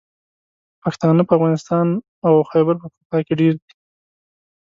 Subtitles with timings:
[0.83, 1.87] پښتانه په افغانستان
[2.27, 3.71] او خیبر پښتونخوا کې ډېر دي.